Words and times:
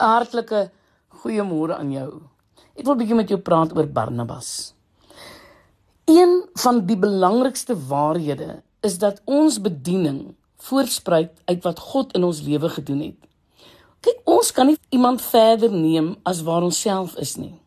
Hartlike 0.00 0.70
goeiemôre 1.20 1.76
aan 1.78 1.92
jou. 1.92 2.22
Ek 2.76 2.84
wil 2.84 2.94
'n 2.94 2.98
bietjie 2.98 3.16
met 3.16 3.28
jou 3.28 3.38
praat 3.38 3.76
oor 3.76 3.86
Barnabas. 3.86 4.74
Een 6.04 6.48
van 6.54 6.86
die 6.86 6.96
belangrikste 6.96 7.76
waarhede 7.76 8.62
is 8.80 8.98
dat 8.98 9.20
ons 9.24 9.60
bediening 9.60 10.34
voorspruit 10.56 11.30
uit 11.44 11.62
wat 11.62 11.78
God 11.78 12.12
in 12.12 12.24
ons 12.24 12.40
lewe 12.40 12.68
gedoen 12.68 13.00
het. 13.00 13.20
Kyk, 14.00 14.20
ons 14.24 14.52
kan 14.52 14.66
nie 14.66 14.78
iemand 14.88 15.22
verder 15.22 15.70
neem 15.70 16.16
as 16.22 16.42
waar 16.42 16.62
ons 16.62 16.80
self 16.80 17.16
is 17.16 17.36
nie. 17.36 17.60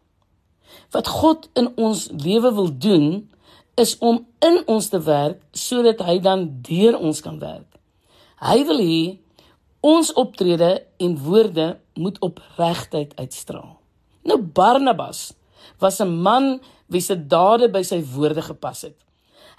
Wat 0.92 1.08
God 1.08 1.50
in 1.54 1.72
ons 1.78 2.10
lewe 2.12 2.54
wil 2.54 2.78
doen, 2.78 3.30
is 3.76 3.98
om 3.98 4.26
in 4.40 4.62
ons 4.70 4.90
te 4.90 5.00
werk 5.02 5.40
sodat 5.52 6.02
hy 6.06 6.20
dan 6.22 6.46
deur 6.66 6.98
ons 7.00 7.22
kan 7.22 7.40
werk. 7.42 7.70
Hy 8.44 8.60
wil 8.68 8.82
hê 8.82 9.00
Ons 9.84 10.14
optrede 10.16 10.86
en 10.98 11.18
woorde 11.20 11.80
moet 12.00 12.20
opregtheid 12.24 13.12
uitstraal. 13.20 13.74
Nou 14.24 14.40
Barnabas 14.40 15.34
was 15.80 16.00
'n 16.00 16.22
man 16.22 16.62
wie 16.88 17.02
se 17.02 17.28
dade 17.28 17.68
by 17.70 17.82
sy 17.84 18.00
woorde 18.16 18.42
gepas 18.42 18.82
het. 18.82 18.96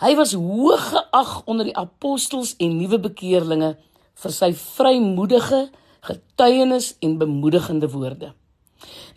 Hy 0.00 0.16
was 0.16 0.32
hoog 0.32 0.88
geag 0.90 1.42
onder 1.44 1.64
die 1.64 1.76
apostels 1.76 2.54
en 2.58 2.76
nuwe 2.76 2.98
bekeerlinge 2.98 3.76
vir 4.14 4.32
sy 4.32 4.54
vrymoedige 4.54 5.68
getuienis 6.00 6.96
en 7.00 7.18
bemoedigende 7.18 7.90
woorde. 7.90 8.32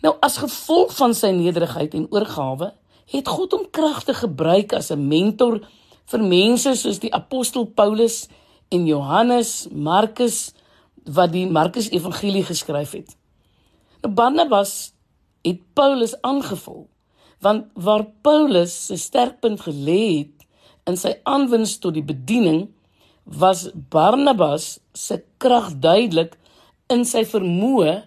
Nou 0.02 0.14
as 0.20 0.36
gevolg 0.36 0.96
van 0.96 1.14
sy 1.14 1.30
nederigheid 1.30 1.94
en 1.94 2.06
oorgawe, 2.10 2.72
het 3.08 3.28
God 3.28 3.52
hom 3.52 3.66
kragtig 3.70 4.18
gebruik 4.18 4.72
as 4.72 4.90
'n 4.90 5.08
mentor 5.08 5.60
vir 6.04 6.20
mense 6.20 6.74
soos 6.74 6.98
die 6.98 7.14
apostel 7.14 7.64
Paulus 7.64 8.28
en 8.68 8.86
Johannes, 8.86 9.68
Markus, 9.72 10.52
wat 11.14 11.32
die 11.32 11.46
Markus 11.46 11.90
Evangelie 11.90 12.44
geskryf 12.44 12.92
het. 12.96 13.16
Nou 14.02 14.12
Barnabas 14.14 14.92
het 15.46 15.60
Paulus 15.74 16.14
aangevul 16.20 16.86
want 17.38 17.66
waar 17.74 18.04
Paulus 18.22 18.86
se 18.86 18.96
sterkpunt 18.96 19.60
gelê 19.60 20.02
het 20.18 20.46
in 20.90 20.96
sy 20.98 21.14
aanwins 21.22 21.76
tot 21.78 21.94
die 21.94 22.04
bediening 22.04 22.66
was 23.38 23.68
Barnabas 23.92 24.78
se 24.96 25.20
krag 25.42 25.74
duidelik 25.82 26.34
in 26.90 27.04
sy 27.06 27.24
vermoë 27.28 28.00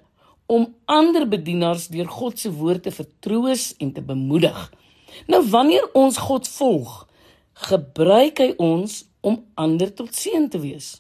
om 0.52 0.66
ander 0.92 1.28
bedienaars 1.30 1.88
deur 1.94 2.09
God 2.11 2.42
se 2.42 2.52
woord 2.52 2.83
te 2.83 2.92
vertroos 2.92 3.72
en 3.80 3.94
te 3.95 4.04
bemoedig. 4.04 4.58
Nou 5.31 5.44
wanneer 5.54 5.86
ons 5.95 6.17
God 6.17 6.50
volg, 6.58 6.92
gebruik 7.70 8.42
hy 8.42 8.50
ons 8.59 9.04
om 9.22 9.38
ander 9.56 9.94
tot 9.95 10.11
seën 10.17 10.50
te 10.52 10.59
wees. 10.59 10.98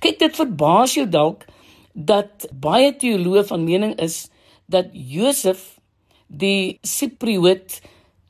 Kyk, 0.00 0.18
dit 0.18 0.36
verbaas 0.36 0.94
jou 0.94 1.06
dalk 1.08 1.46
dat 1.92 2.46
baie 2.52 2.92
teoloë 2.96 3.44
van 3.48 3.64
mening 3.64 3.94
is 4.00 4.28
dat 4.70 4.92
Josef 4.92 5.80
die 6.26 6.78
Sipriot 6.86 7.80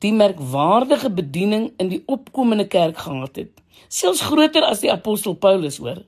die 0.01 0.13
merkwaardige 0.17 1.11
bediening 1.13 1.69
in 1.77 1.91
die 1.91 2.01
opkomende 2.09 2.65
kerk 2.67 3.03
gehad 3.05 3.37
het, 3.37 3.51
selfs 3.87 4.23
groter 4.25 4.65
as 4.65 4.81
die 4.81 4.89
apostel 4.91 5.35
Paulus, 5.37 5.77
hoor. 5.77 6.01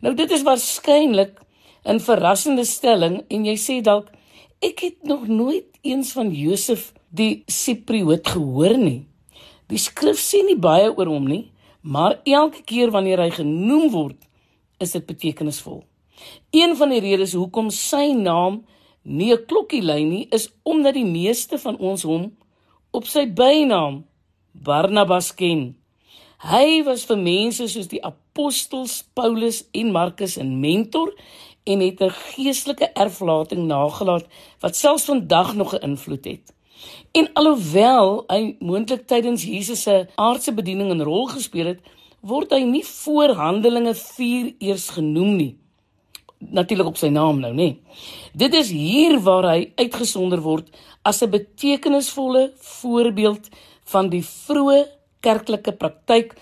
Nou 0.00 0.14
dit 0.16 0.30
is 0.32 0.44
waarskynlik 0.46 1.40
'n 1.84 2.00
verrassende 2.00 2.64
stelling 2.64 3.24
en 3.28 3.44
jy 3.44 3.56
sê 3.60 3.82
dalk 3.82 4.08
ek 4.62 4.80
het 4.80 5.02
nog 5.02 5.26
nooit 5.28 5.66
eens 5.82 6.12
van 6.12 6.30
Josef 6.32 6.92
die 7.10 7.44
Sipriot 7.46 8.28
gehoor 8.28 8.78
nie. 8.78 9.04
Die 9.68 9.78
skrif 9.78 10.18
sê 10.18 10.40
nie 10.44 10.56
baie 10.56 10.88
oor 10.88 11.06
hom 11.06 11.28
nie, 11.28 11.52
maar 11.82 12.20
elke 12.24 12.62
keer 12.64 12.90
wanneer 12.90 13.20
hy 13.20 13.30
genoem 13.30 13.90
word, 13.90 14.16
is 14.78 14.90
dit 14.90 15.06
betekenisvol. 15.06 15.84
Een 16.50 16.76
van 16.76 16.88
die 16.88 17.00
redes 17.00 17.32
hoekom 17.32 17.70
sy 17.70 18.12
naam 18.12 18.64
nie 19.02 19.32
'n 19.32 19.44
klokkie 19.46 19.82
lui 19.82 20.04
nie, 20.04 20.26
is 20.30 20.48
omdat 20.62 20.94
die 20.94 21.04
meeste 21.04 21.58
van 21.58 21.78
ons 21.78 22.02
hom 22.02 22.36
op 22.90 23.06
sy 23.06 23.26
bynaam 23.26 24.04
Barnabas 24.52 25.34
ken. 25.34 25.76
Hy 26.38 26.82
was 26.84 27.04
vir 27.04 27.16
mense 27.16 27.68
soos 27.68 27.88
die 27.88 28.04
apostels 28.04 29.02
Paulus 29.14 29.64
en 29.72 29.92
Markus 29.92 30.36
'n 30.38 30.60
mentor 30.60 31.14
en 31.64 31.80
het 31.80 32.00
'n 32.00 32.10
geestelike 32.10 32.92
erflating 32.92 33.66
nagelaat 33.66 34.26
wat 34.60 34.76
selfs 34.76 35.04
vandag 35.04 35.54
nog 35.54 35.74
'n 35.74 35.82
invloed 35.90 36.24
het. 36.24 36.54
En 37.12 37.32
alhoewel 37.32 38.24
hy 38.26 38.56
moontlik 38.60 39.06
tydens 39.06 39.44
Jesus 39.44 39.82
se 39.82 40.06
aardse 40.14 40.52
bediening 40.52 40.92
'n 40.92 41.02
rol 41.02 41.26
gespeel 41.26 41.66
het, 41.66 41.80
word 42.24 42.54
hy 42.56 42.62
nie 42.64 42.84
voor 42.88 43.34
Handelinge 43.36 43.94
4 43.98 44.54
eers 44.64 44.88
genoem 44.96 45.36
nie. 45.36 45.52
Natuurlik 46.38 46.90
op 46.92 46.98
sy 47.00 47.08
naam 47.12 47.40
nou, 47.40 47.52
nê. 47.56 47.76
Dit 48.32 48.56
is 48.56 48.72
hier 48.74 49.18
waar 49.24 49.48
hy 49.52 49.72
uitgesonder 49.80 50.42
word 50.44 50.68
as 51.04 51.22
'n 51.22 51.30
betekenisvolle 51.30 52.52
voorbeeld 52.80 53.48
van 53.84 54.08
die 54.08 54.24
vroeë 54.24 54.84
kerklike 55.20 55.72
praktyk 55.72 56.34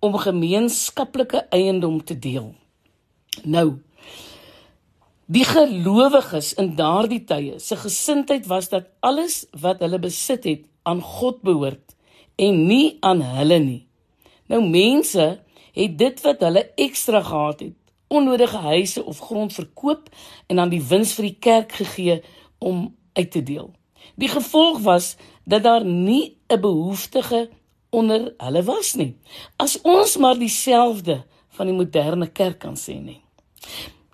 om 0.00 0.16
gemeenskaplike 0.16 1.48
eiendom 1.50 2.04
te 2.04 2.18
deel. 2.18 2.54
Nou 3.44 3.80
Die 5.30 5.44
gelowiges 5.46 6.56
in 6.58 6.72
daardie 6.74 7.20
tye 7.22 7.60
se 7.62 7.76
gesindheid 7.78 8.48
was 8.50 8.66
dat 8.72 8.88
alles 8.98 9.44
wat 9.62 9.78
hulle 9.84 10.00
besit 10.02 10.48
het 10.48 10.64
aan 10.82 10.98
God 11.06 11.38
behoort 11.46 11.94
en 12.34 12.64
nie 12.66 12.96
aan 13.06 13.22
hulle 13.22 13.58
nie. 13.62 13.82
Nou 14.50 14.62
mense 14.66 15.26
het 15.72 15.98
dit 15.98 16.22
wat 16.26 16.40
hulle 16.42 16.64
ekstra 16.74 17.22
gehad 17.22 17.60
het, 17.62 17.76
onnodige 18.10 18.56
huise 18.56 19.04
of 19.04 19.18
grond 19.22 19.54
verkoop 19.54 20.08
en 20.46 20.58
dan 20.58 20.72
die 20.72 20.82
wins 20.82 21.12
vir 21.14 21.28
die 21.28 21.36
kerk 21.38 21.76
gegee 21.78 22.16
om 22.58 22.88
uit 23.14 23.30
te 23.30 23.42
deel. 23.42 23.70
Die 24.18 24.28
gevolg 24.28 24.80
was 24.82 25.14
dat 25.44 25.62
daar 25.62 25.84
nie 25.84 26.36
'n 26.48 26.60
behoeftige 26.60 27.48
onder 27.90 28.34
hulle 28.38 28.62
was 28.62 28.94
nie. 28.94 29.16
As 29.56 29.80
ons 29.82 30.16
maar 30.16 30.38
dieselfde 30.38 31.24
van 31.48 31.66
die 31.66 31.74
moderne 31.74 32.26
kerk 32.26 32.58
kan 32.58 32.74
sê 32.76 33.00
nie. 33.02 33.22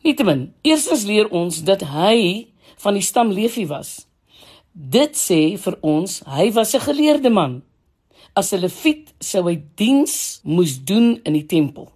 Nietemin, 0.02 0.54
eerstens 0.62 1.04
leer 1.04 1.28
ons 1.30 1.62
dat 1.62 1.80
hy 1.80 2.46
van 2.76 2.94
die 2.94 3.02
stam 3.02 3.30
Levi 3.30 3.66
was. 3.66 4.06
Dit 4.72 5.16
sê 5.16 5.58
vir 5.58 5.78
ons 5.80 6.20
hy 6.26 6.52
was 6.52 6.75
'n 6.75 6.80
geleerde 6.80 7.30
man 7.30 7.62
as 8.36 8.52
'n 8.52 8.60
leviet 8.60 9.14
sou 9.20 9.42
hy 9.48 9.56
diens 9.80 10.41
moes 10.44 10.76
doen 10.84 11.20
in 11.24 11.32
die 11.32 11.47
tempel. 11.47 11.88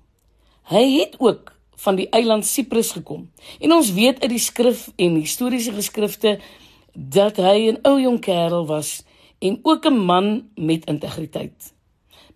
Hy 0.72 0.84
het 1.00 1.14
ook 1.18 1.52
van 1.76 1.96
die 1.96 2.08
eiland 2.08 2.46
Siprus 2.46 2.92
gekom. 2.92 3.30
En 3.60 3.72
ons 3.72 3.92
weet 3.92 4.20
uit 4.22 4.30
die 4.30 4.38
skrif 4.38 4.88
en 4.96 5.20
historiese 5.20 5.72
geskrifte 5.72 6.38
dat 6.94 7.36
hy 7.36 7.70
'n 7.70 7.80
ou 7.82 8.00
jong 8.00 8.20
kerel 8.20 8.66
was 8.66 9.02
en 9.38 9.60
ook 9.62 9.86
'n 9.86 9.98
man 9.98 10.48
met 10.54 10.84
integriteit. 10.84 11.74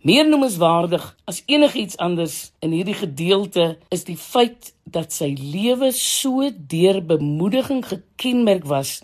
Meer 0.00 0.28
noemenswaardig 0.28 1.16
as 1.24 1.42
enigiets 1.46 1.96
anders 1.96 2.52
in 2.60 2.70
hierdie 2.70 2.94
gedeelte 2.94 3.78
is 3.88 4.04
die 4.04 4.16
feit 4.16 4.74
dat 4.84 5.12
sy 5.12 5.32
lewe 5.38 5.92
so 5.92 6.50
deur 6.68 7.00
bemoediging 7.04 7.86
gekenmerk 7.86 8.64
was 8.64 9.02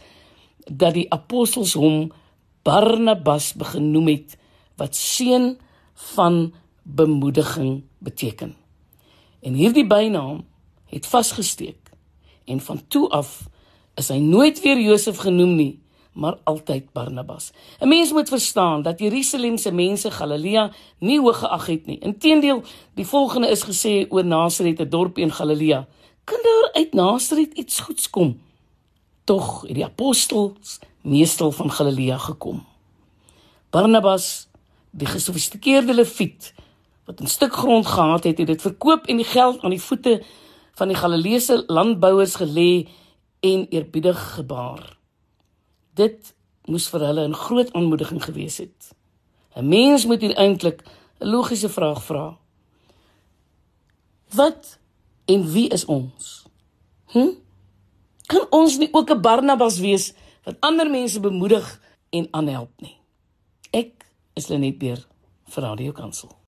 dat 0.70 0.94
die 0.94 1.06
apostels 1.10 1.72
hom 1.72 2.12
Barnabas 2.62 3.54
begenoem 3.54 4.08
het 4.08 4.36
wat 4.80 4.96
seun 4.96 5.58
van 5.94 6.52
bemoediging 6.82 7.82
beteken. 7.98 8.56
En 9.40 9.54
hierdie 9.54 9.86
bynaam 9.86 10.44
het 10.88 11.06
vasgesteek 11.06 11.92
en 12.44 12.60
van 12.60 12.80
toe 12.88 13.08
af 13.08 13.48
is 14.00 14.08
hy 14.08 14.18
nooit 14.18 14.60
weer 14.64 14.80
Josef 14.80 15.20
genoem 15.20 15.54
nie, 15.54 15.74
maar 16.12 16.38
altyd 16.44 16.92
Barnabas. 16.92 17.52
'n 17.80 17.88
Mens 17.88 18.12
moet 18.12 18.28
verstaan 18.28 18.82
dat 18.82 18.98
Jerusalem 18.98 19.56
se 19.58 19.72
mense 19.72 20.10
Galilea 20.10 20.72
nie 20.98 21.20
hoog 21.20 21.38
geag 21.38 21.66
het 21.66 21.86
nie. 21.86 21.98
Inteendeel, 21.98 22.62
die 22.94 23.06
volgende 23.06 23.48
is 23.48 23.64
gesê 23.64 24.06
oor 24.08 24.24
Nasaret, 24.24 24.80
'n 24.80 24.88
dorp 24.88 25.18
in 25.18 25.32
Galilea. 25.32 25.86
Kan 26.24 26.38
daar 26.42 26.70
uit 26.72 26.92
Nasaret 26.92 27.52
iets 27.52 27.80
goeds 27.80 28.10
kom? 28.10 28.40
Tog 29.24 29.62
het 29.62 29.74
die 29.74 29.84
apostels 29.84 30.78
meestal 31.02 31.52
van 31.52 31.70
Galilea 31.70 32.18
gekom. 32.18 32.66
Barnabas 33.70 34.49
die 34.90 35.06
gesofistikeerde 35.06 35.94
leviet 35.94 36.54
wat 37.06 37.20
'n 37.20 37.26
stuk 37.26 37.52
grond 37.52 37.86
gehad 37.86 38.24
het, 38.24 38.38
het 38.38 38.46
dit 38.46 38.62
verkoop 38.62 39.06
en 39.06 39.16
die 39.16 39.24
geld 39.24 39.60
aan 39.60 39.70
die 39.70 39.82
voete 39.82 40.22
van 40.74 40.88
die 40.88 40.96
Galileese 40.96 41.64
landbouers 41.66 42.34
gelê 42.34 42.88
en 43.40 43.66
eerbiedig 43.68 44.34
gebaar. 44.34 44.96
Dit 45.94 46.34
moes 46.64 46.88
vir 46.88 47.00
hulle 47.00 47.28
'n 47.28 47.34
groot 47.34 47.72
aanmoediging 47.72 48.24
gewees 48.24 48.56
het. 48.58 48.94
'n 49.56 49.68
Mens 49.68 50.06
moet 50.06 50.20
hier 50.20 50.36
eintlik 50.36 50.82
'n 51.20 51.26
logiese 51.26 51.68
vraag 51.68 52.02
vra. 52.02 52.38
Wat 54.30 54.78
en 55.24 55.52
wie 55.52 55.68
is 55.68 55.84
ons? 55.84 56.44
Hm? 57.06 57.34
Kan 58.26 58.46
ons 58.50 58.78
nie 58.78 58.88
ook 58.92 59.10
'n 59.10 59.20
Barnabas 59.20 59.78
wees 59.78 60.14
wat 60.44 60.56
ander 60.60 60.90
mense 60.90 61.20
bemoedig 61.20 61.80
en 62.10 62.28
aanhelp 62.30 62.70
nie? 62.76 62.99
Is 64.40 64.48
Lenet 64.48 64.78
Beer 64.78 65.00
vir 65.52 65.62
Radio 65.62 65.92
Kansel. 65.92 66.30